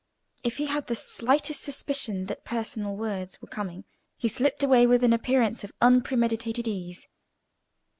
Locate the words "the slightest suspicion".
0.87-2.25